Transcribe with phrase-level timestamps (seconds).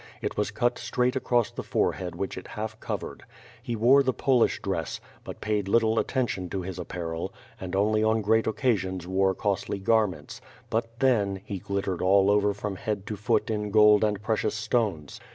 [0.19, 3.21] It was cut straight across the forehead which it half covered.
[3.61, 8.03] He wore the Polish dress, but paid little attention to his ap parel, and only
[8.03, 10.41] on great occasions wore costly garments;
[10.71, 15.19] but then, he glittered all over from head to foot in gold and precious stones.